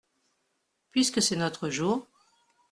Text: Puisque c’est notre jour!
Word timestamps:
Puisque 0.89 1.21
c’est 1.21 1.35
notre 1.35 1.69
jour! 1.69 2.07